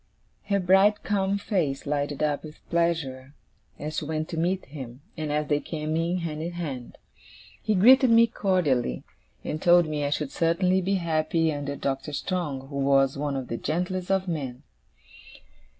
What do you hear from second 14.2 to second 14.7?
men.